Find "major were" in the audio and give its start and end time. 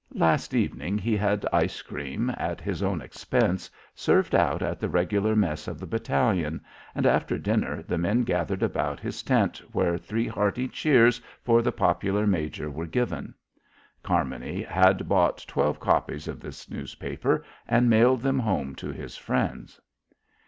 12.25-12.87